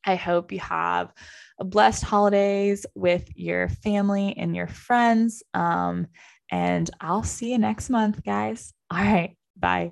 [0.06, 1.14] I hope you have
[1.60, 5.44] a blessed holidays with your family and your friends.
[5.54, 6.08] Um,
[6.52, 8.74] and I'll see you next month, guys.
[8.92, 9.36] All right.
[9.58, 9.92] Bye.